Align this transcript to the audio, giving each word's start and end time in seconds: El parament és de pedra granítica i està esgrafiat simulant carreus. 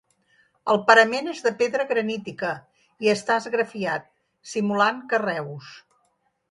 El 0.75 0.79
parament 0.87 1.29
és 1.33 1.41
de 1.47 1.51
pedra 1.59 1.85
granítica 1.91 2.51
i 3.07 3.13
està 3.15 3.39
esgrafiat 3.43 4.09
simulant 4.55 5.09
carreus. 5.15 5.71